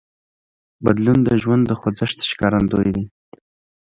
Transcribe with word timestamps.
بدلون 0.83 1.19
د 1.27 1.29
ژوند 1.41 1.63
د 1.67 1.71
خوځښت 1.79 2.17
ښکارندوی 2.29 2.89
دی. 2.95 3.03